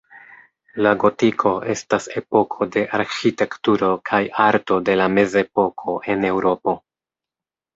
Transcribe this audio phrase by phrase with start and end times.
[0.85, 6.75] La gotiko estas epoko de arĥitekturo kaj arto de la mezepoko en Eŭropo.